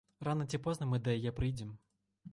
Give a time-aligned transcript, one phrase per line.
[0.27, 1.79] Рана ці позна мы да яе прыйдзем.